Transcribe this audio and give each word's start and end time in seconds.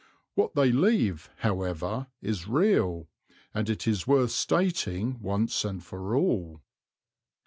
What 0.33 0.55
they 0.55 0.71
leave, 0.71 1.29
however, 1.41 2.07
is 2.23 2.47
real; 2.47 3.07
and 3.53 3.69
it 3.69 3.87
is 3.87 4.07
worth 4.07 4.31
stating 4.31 5.19
once 5.19 5.63
and 5.63 5.83
for 5.83 6.15
all. 6.15 6.63